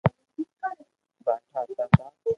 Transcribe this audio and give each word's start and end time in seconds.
ڀآٺا 1.25 1.61
ھتا 1.67 1.85
تا 1.95 2.05